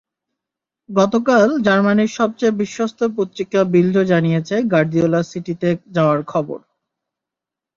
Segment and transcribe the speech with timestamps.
[0.89, 6.59] গতকাল জার্মানির সবচেয়ে বিশ্বস্ত পত্রিকা বিল্ডও জানিয়েছে গার্দিওলার সিটিতে যাওয়ার খবর।